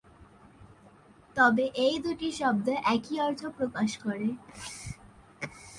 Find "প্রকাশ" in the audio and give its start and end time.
3.57-3.89